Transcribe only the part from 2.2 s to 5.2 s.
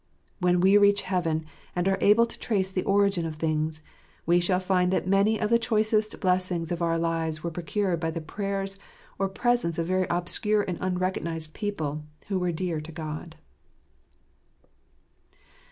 to trace the origin of things, we shall find that